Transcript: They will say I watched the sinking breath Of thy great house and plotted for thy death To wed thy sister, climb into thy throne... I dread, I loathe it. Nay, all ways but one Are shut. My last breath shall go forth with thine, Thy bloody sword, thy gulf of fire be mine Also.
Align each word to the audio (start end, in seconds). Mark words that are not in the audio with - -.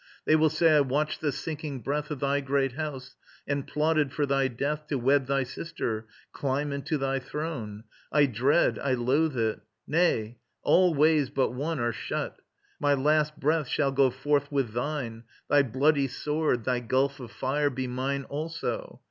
They 0.25 0.35
will 0.35 0.49
say 0.49 0.77
I 0.77 0.79
watched 0.81 1.21
the 1.21 1.31
sinking 1.31 1.81
breath 1.81 2.09
Of 2.09 2.21
thy 2.21 2.41
great 2.41 2.71
house 2.71 3.15
and 3.45 3.67
plotted 3.67 4.11
for 4.11 4.25
thy 4.25 4.47
death 4.47 4.87
To 4.87 4.97
wed 4.97 5.27
thy 5.27 5.43
sister, 5.43 6.07
climb 6.33 6.73
into 6.73 6.97
thy 6.97 7.19
throne... 7.19 7.83
I 8.11 8.25
dread, 8.25 8.79
I 8.79 8.93
loathe 8.95 9.37
it. 9.37 9.59
Nay, 9.85 10.39
all 10.63 10.95
ways 10.95 11.29
but 11.29 11.51
one 11.51 11.79
Are 11.79 11.93
shut. 11.93 12.39
My 12.79 12.95
last 12.95 13.39
breath 13.39 13.67
shall 13.67 13.91
go 13.91 14.09
forth 14.09 14.51
with 14.51 14.73
thine, 14.73 15.23
Thy 15.51 15.61
bloody 15.61 16.07
sword, 16.07 16.63
thy 16.63 16.79
gulf 16.79 17.19
of 17.19 17.29
fire 17.31 17.69
be 17.69 17.85
mine 17.85 18.23
Also. 18.23 18.99